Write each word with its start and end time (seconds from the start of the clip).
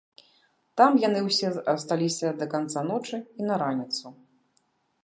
Там 0.79 0.91
яны 1.07 1.21
ўсе 1.27 1.51
асталіся 1.75 2.27
да 2.41 2.45
канца 2.55 2.79
ночы 2.89 3.17
і 3.21 3.41
на 3.53 3.63
раніцу. 3.65 4.05